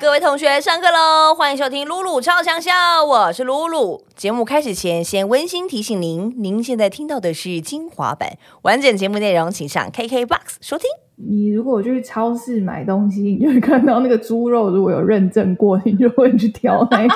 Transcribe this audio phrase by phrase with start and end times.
[0.00, 1.34] 各位同学，上课喽！
[1.34, 2.72] 欢迎收听露露超强笑，
[3.04, 4.02] 我是露露。
[4.16, 8.30] 节目开始前，先温馨提醒您，您现在听到的是精华版，
[8.62, 10.88] 完整节目内容请上 KKBOX 收听。
[11.16, 17.14] 你如果去超市买东西，你就会看到那个猪肉如果有认证过，你就会去挑那个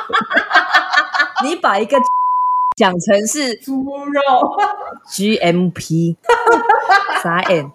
[1.44, 1.96] 你把一个
[2.76, 4.20] 讲成是猪肉。
[5.08, 6.16] GMP，
[7.22, 7.70] 傻眼。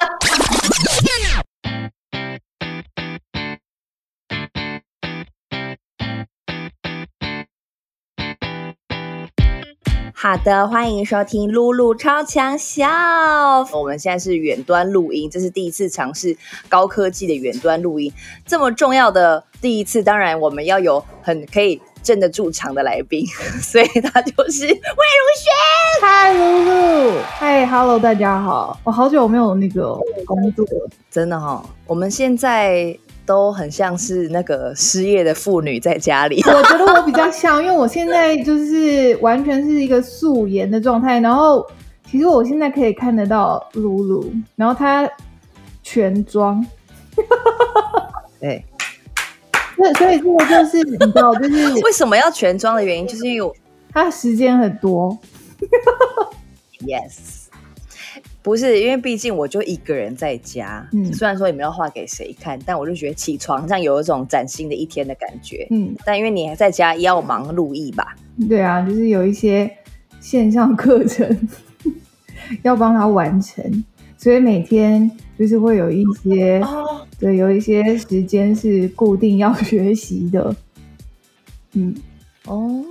[10.19, 12.87] 好的，欢迎收听露露超强笑。
[13.71, 16.35] 我们现在是远端录音，这是第一次尝试
[16.67, 18.11] 高科技的远端录音，
[18.43, 23.23] 这么重要的第一次，当然我们要有很可以镇得住场的来宾，
[23.61, 26.01] 所以他就是魏如萱。
[26.01, 36.41] 嗨，露露，嗨，Hello，大家好，我好久没有那个工作了，真的哈、哦，我们现在都很像是那个失业的妇女在家里。
[36.45, 41.63] 我觉得我比较像，因为我现在就是完全是一个素颜的状态，然后
[42.09, 45.07] 其实我现在可以看得到露露，然后她
[45.83, 46.65] 全妆，
[48.39, 48.63] 对，
[49.75, 53.53] 所以所以这个就是你知道，就是 为什么要全妆的原因，就是因为我
[53.91, 55.17] 她时间很多，
[56.79, 57.46] yes，
[58.47, 65.67] 不是因为毕竟我就一个人在家，嗯虽然说也没有画给谁看，但我就觉得起床上有一种崭新的一天的感觉。
[65.69, 68.15] 嗯，但因为你还在家，要忙录艺吧？
[68.47, 69.69] 对啊，就是有一些
[70.21, 71.49] 线上课程
[72.63, 73.83] 要帮他完成，
[74.17, 80.55] 所以每天就是会有一些、哦，对，有一些时间是固定要 学习的。
[81.73, 81.93] 嗯，
[82.45, 82.81] 哦，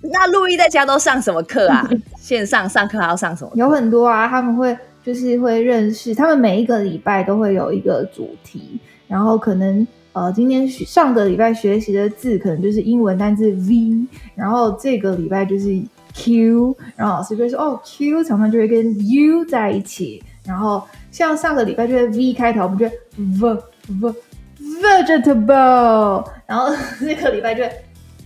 [0.00, 1.90] 那录艺在家都上什么课啊？
[2.20, 3.50] 线上上课还要上什么？
[3.54, 15.82] 有很多啊，他们会就是会认识，他们每一个礼拜都会有一个主题，然后可能呃今天学上个礼拜学习的字可能就是英文单字 V，然后这个礼拜就是
[16.14, 23.58] Q，然后老师就会说哦 Q 常常就会跟 U 在一起，然后像上个礼拜就是 V 开头，我们就会 V
[24.00, 24.14] V
[24.82, 27.72] vegetable，然后这个礼拜就会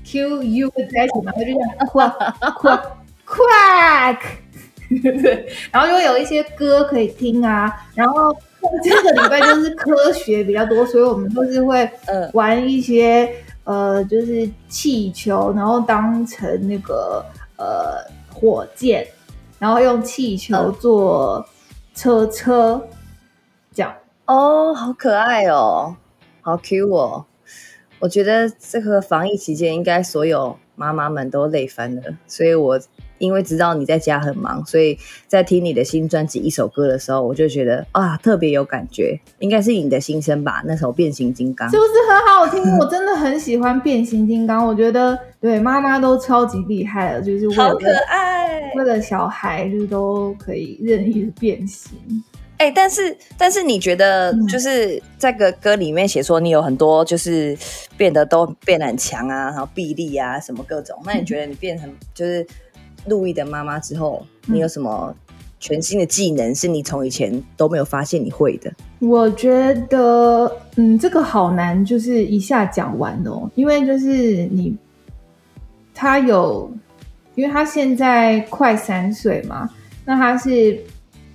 [0.04, 2.12] Q U 在一起嘛，它就这样 quack
[2.60, 2.80] quack
[3.26, 4.18] quack。
[5.02, 8.36] 对，然后就会有一些歌可以听啊，然后
[8.82, 13.28] 这个礼拜就是科学比较多，所以我们就是会 嗯玩一些
[13.64, 17.24] 呃，就是气球，然后当成那个
[17.56, 19.06] 呃火箭，
[19.58, 21.46] 然后用气球嗯做
[21.94, 22.86] 车车，
[23.74, 23.92] 这样。
[24.26, 25.96] 哦，好可爱哦，
[26.42, 27.24] 好 Q 哦！
[27.98, 32.02] 我觉得这个防疫期间，应该所有妈妈们都累翻了。
[32.26, 32.78] 所以我
[33.24, 39.18] 因为知道你在家很忙，所以在听你的新专辑一首歌的时候，我就觉得啊，特别有感觉。
[39.38, 40.62] 应该是你的心声吧？
[40.66, 41.76] 那首《变形金刚是》。
[41.80, 42.78] 不是很好听？
[42.78, 48.72] 我真的很喜欢变形金刚，我觉得对妈妈都超级厉害了，就是为了好可爱！
[48.76, 51.92] 为了小孩，就是都可以任意的变形。
[52.56, 57.54] 哎、但是但是你觉得嗯就是这个歌里面写说你有很多就是
[57.96, 62.46] 变得都变得很强啊，然后臂力啊什么各种，那你觉得你变成就是
[63.06, 65.14] 陆毅的妈妈之后，嗯你有什么
[65.58, 68.72] 全新的技能是你从以前都没有发现你会的？
[69.00, 74.76] 我觉得，嗯，这个好难，就是一下讲完哦，因为就是你，
[75.94, 76.70] 他有，
[77.34, 79.68] 因为他现在快三岁嘛，
[80.04, 80.78] 那他是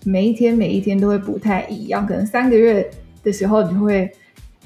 [0.03, 2.89] 每一天每一天都会不太一样，可能三个月
[3.23, 4.11] 的时候你就会。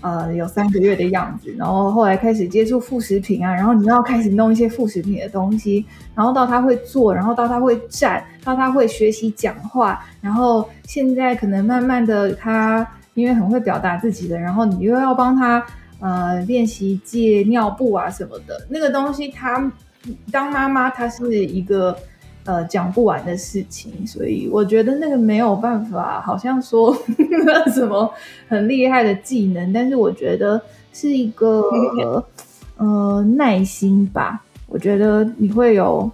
[0.03, 15.65] 呃，有三个月的样子，然后后来开始接触副食品啊，然后你要开始弄一些副食品的东西，然后到他会做，然后到他会站，到他会学习讲话，然后现在可能慢慢的他因为很会表达自己的，然后你又要帮他
[15.99, 19.71] 呃练习戒尿布啊什么的，那个东西他
[20.33, 21.97] 当妈妈他是一个
[22.45, 26.95] 呃讲不完的事情，所以我觉得那个没有办法，好像说
[27.73, 28.13] 什么
[28.47, 30.61] 很厉害的技能，但是我觉得
[30.91, 31.63] 是一个
[32.77, 36.11] 呃耐心吧，我觉得你会有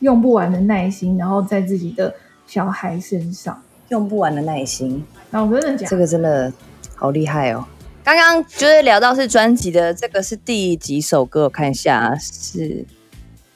[0.00, 2.14] 用不完的耐心，然后在自己的
[2.46, 3.60] 小孩身上。
[3.88, 6.50] 用不完的耐心，那我真的讲这个真的
[6.94, 7.62] 好厉害哦！
[8.02, 11.42] 刚刚就是聊到是专辑的，这个是第几首歌？
[11.42, 12.86] 我看一下，是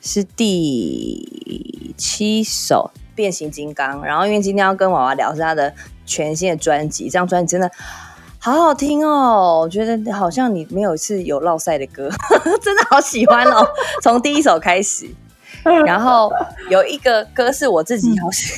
[0.07, 4.01] 是第七首《变形金刚》。
[4.03, 5.75] 然后因为今天要跟娃娃聊是他的
[6.07, 7.69] 全新的专辑，这张专辑真的
[8.39, 9.63] 好好听哦！
[9.63, 12.09] 我觉得好像你没有一次有落赛的歌，
[12.63, 13.67] 真的好喜欢哦。
[14.01, 15.11] 从第一首开始，
[15.85, 16.31] 然后
[16.71, 18.53] 有一个歌是我自己好喜，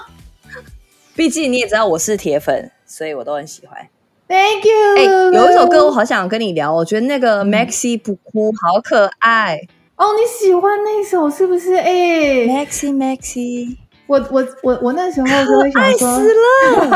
[1.16, 3.88] 毕竟你也知道我是铁粉，所以我都很喜欢。
[4.28, 4.96] Thank you。
[4.98, 9.66] 哎、有一首歌我好想跟你聊，我觉得那个 Maxi 不哭好可爱。
[9.96, 11.74] 哦，你喜欢那首是不是？
[11.74, 13.76] 哎、Maxi Maxi，
[14.06, 16.90] 我我我我那时候就会想爱说， 死了！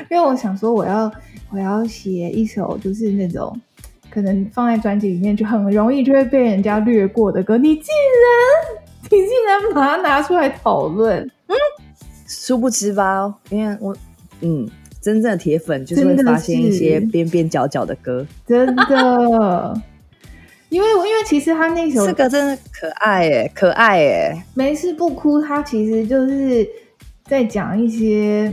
[0.10, 1.12] 因为我想说我要
[1.50, 3.54] 我要写一首就是那种
[4.10, 11.54] 可能放在专辑里面就很容易就会被人家略过的歌，你竟然你竟然把它拿出来讨论，嗯
[12.26, 13.94] 殊不知吧，因为我
[14.40, 14.66] 嗯，
[15.02, 19.82] 真正的铁粉就是会发现一些是边边角角的歌，真的。
[20.76, 24.46] 因为因为其实他那首这个真的可爱哎，可爱哎。
[24.52, 26.68] 没事不哭，他其实就是
[27.24, 28.52] 在讲一些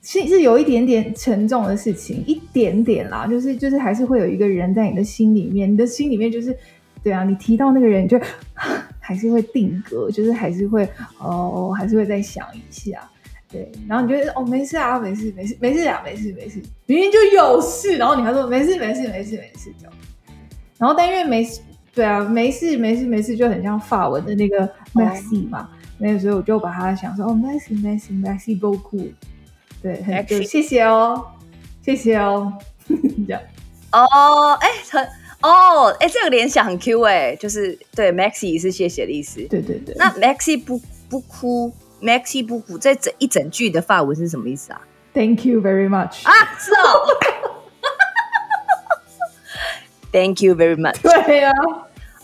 [0.00, 6.56] 是是有一点点沉重的事情，一点点啦，就是就是还是会有一个人在你的心里面，你的心里面就是
[7.04, 8.18] 对啊，你提到那个人，你就
[8.98, 10.88] 还是会定格，就是还是会
[11.18, 12.98] 哦，还是会再想一下。
[13.50, 19.92] 对，然后你就会哦，没事啊，没事，没事，没事啊，没事，没事，明明就有事，然后你还说没事，没事，没事，没事，这样。
[20.82, 21.60] 然后但因为没事，
[21.94, 25.68] 对啊，没事，没事，没事，就很像法文的那个 Maxi 嘛，
[25.98, 29.08] 那所以我就把它想说哦，Maxi，Maxi，Maxi 不哭，
[29.80, 31.24] 对，很就 Maxi 谢谢哦，
[31.82, 32.52] 谢谢哦，
[32.90, 33.40] 这样。
[33.92, 35.04] 哦，哎、很
[35.42, 39.40] 哦，哎、这个联想很 Q 哎，就是对 Maxi 是谢谢的意思。
[39.42, 44.80] 对对对，那 Maxi 不不哭，Maxi 不哭，这整一整句的法文是什么意思啊
[45.14, 46.26] ？Thank you very much。
[46.26, 47.06] 啊，是哦。
[50.12, 51.00] Thank you very much。
[51.26, 51.52] 对啊，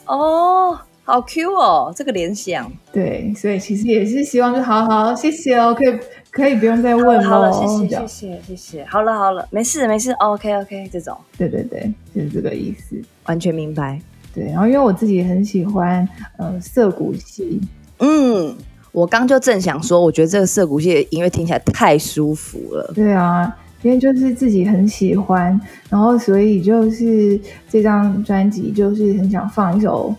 [0.06, 2.70] 哦，好 Q 哦，这个联想。
[2.92, 5.98] 对，所以其实也是希望就好好谢谢哦，可以
[6.30, 13.00] 可以不用再问好了，喽，谢谢谢谢谢谢，好了好了，没事没事，OK OK，这种对对对，就是这个意思。
[13.24, 14.00] 完全明白。
[14.34, 16.06] 对，然后因为我自己也很喜欢
[16.36, 17.60] 呃涩谷系，
[17.98, 18.54] 嗯，
[18.92, 22.92] 我刚就正想说，我觉得这个涩谷系的音乐听起来太舒服了。
[22.94, 25.58] 对啊，因为就是自己很喜欢，
[25.88, 30.14] 然后所以就是这张专辑就是很想放一首，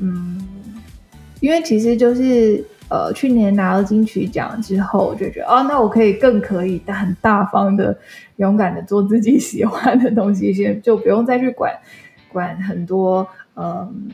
[0.00, 0.38] 嗯，
[1.40, 7.98] 因为其实就是呃去年拿了金曲奖之后，就觉得哦，那我可以更可以很大方的、
[8.36, 11.72] 勇敢的做自己喜欢的东西，先就不用再去管
[12.30, 13.26] 管很多
[13.56, 14.10] 嗯，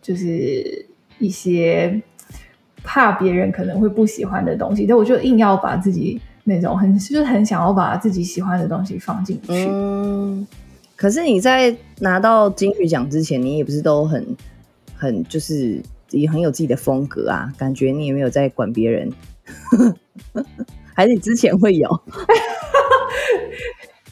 [0.00, 0.86] 就是
[1.18, 2.00] 一些
[2.84, 6.20] 怕别人可能会不喜欢的东西，但我就硬要把自己
[6.50, 9.68] 那种很就是很想要把自己喜欢的东西放进去。
[9.70, 10.46] 嗯，
[10.96, 14.36] 可是你在拿到金曲奖之前，你也不是都很
[14.96, 15.80] 很就是
[16.10, 17.50] 也很有自己的风格啊？
[17.56, 19.10] 感觉你也没有在管别人，
[20.92, 21.88] 还是你之前会有？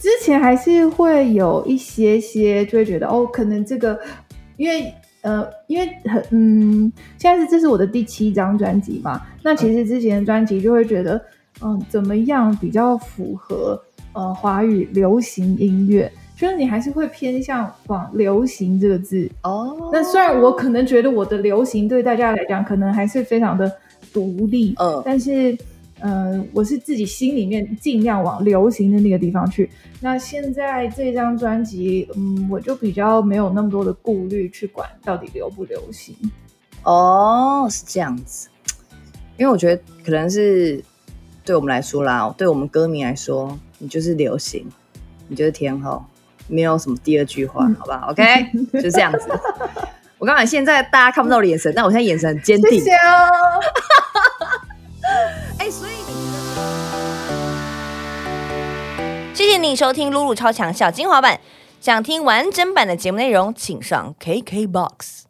[0.00, 3.99] 之前还是会有一些些，就会觉得哦，可能这个，
[4.56, 11.20] 因为呃，因为很嗯，现在是这是我的第七张专辑嘛，那其实之前的专辑就会觉得，
[11.62, 13.81] 嗯，怎么样比较符合
[14.12, 19.31] 呃华语流行音乐，就是你还是会偏向往流行这个字。
[19.43, 23.70] 哦那虽然我可能觉得我的流行对大家来讲可能还是非常的
[24.12, 25.56] 独立，嗯但是，
[26.00, 29.69] 呃，我是自己心里面尽量往流行的那个地方去。
[30.00, 36.14] 那现在这张专辑，嗯，我就比较没有那么多的顾虑去管到底流不流行。
[36.84, 38.49] 哦，是这样子。
[39.37, 40.82] 因为我觉得可能是
[41.48, 44.68] 对我们来说啦，对我们歌迷来说，你就是流行，
[45.28, 46.04] 你就是天后，
[46.46, 48.23] 没有什么第二句话，嗯好不好？OK，
[48.82, 49.20] 就这样子。
[50.18, 52.73] 我刚才现在大家看不到我的眼神，但我现在眼神很坚定。
[52.73, 53.30] 谢谢哦。
[55.58, 55.92] 哎、所以
[59.32, 61.40] 谢谢你收听露露超强小精华版。
[61.80, 65.27] 想听完整版的节目内容，请上 KKBOX。